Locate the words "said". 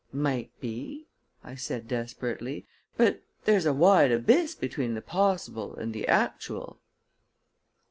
1.53-1.87